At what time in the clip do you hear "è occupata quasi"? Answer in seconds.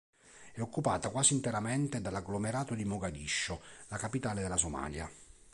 0.53-1.35